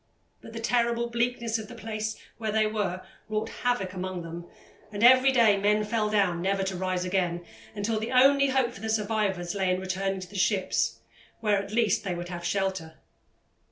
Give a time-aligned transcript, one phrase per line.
[0.41, 4.47] But the terrible bleakness of the place where they were wrought havoc among them,
[4.91, 8.81] and every day men fell down never to rise again, until the only hope for
[8.81, 11.01] the survivors lay in returning to the ships,
[11.39, 12.95] where, at least, they would have shelter.